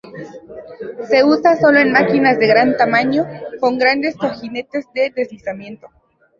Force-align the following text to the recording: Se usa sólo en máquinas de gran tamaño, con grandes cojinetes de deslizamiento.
Se 1.11 1.23
usa 1.23 1.57
sólo 1.61 1.77
en 1.79 1.91
máquinas 1.91 2.39
de 2.39 2.47
gran 2.47 2.75
tamaño, 2.75 3.23
con 3.59 3.77
grandes 3.77 4.17
cojinetes 4.17 4.85
de 4.95 5.11
deslizamiento. 5.15 5.89